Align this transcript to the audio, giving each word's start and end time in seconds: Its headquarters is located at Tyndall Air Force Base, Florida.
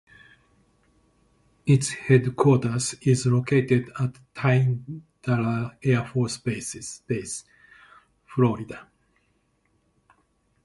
Its 1.63 1.91
headquarters 1.91 2.95
is 3.03 3.27
located 3.27 3.91
at 3.99 4.17
Tyndall 4.33 5.73
Air 5.83 6.03
Force 6.11 6.37
Base, 6.37 7.43
Florida. 8.25 8.87